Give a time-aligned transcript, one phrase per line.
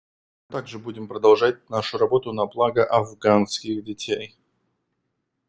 [0.49, 4.35] Мы также будем продолжать нашу работу на благо афганских детей.